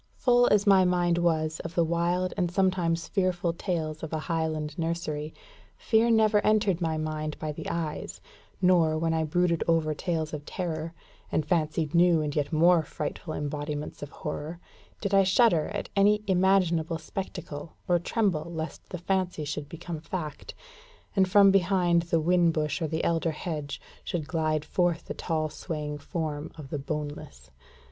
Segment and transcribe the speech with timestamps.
[0.15, 4.79] Full as my mind was of the wild and sometimes fearful tales of a Highland
[4.79, 5.31] nursery,
[5.77, 8.19] fear never entered my mind by the eyes,
[8.63, 10.95] nor, when I brooded over tales of terror,
[11.31, 14.59] and fancied new and yet more frightful embodiments of horror,
[15.01, 20.55] did I shudder at any imaginable spectacle, or tremble lest the fancy should become fact,
[21.15, 25.49] and from behind the whin bush or the elder hedge should glide forth the tall
[25.51, 27.51] swaying form of the Boneless.